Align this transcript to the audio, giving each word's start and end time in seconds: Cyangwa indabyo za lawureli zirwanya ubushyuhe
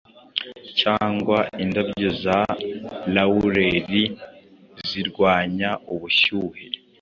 Cyangwa 0.79 1.37
indabyo 1.63 2.09
za 2.23 2.39
lawureli 3.13 4.03
zirwanya 4.87 5.69
ubushyuhe 5.93 6.63